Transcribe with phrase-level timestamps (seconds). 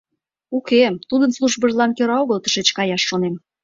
[0.57, 3.35] —Уке, тудын службыжлан кӧра огыл тышеч каяш шонем.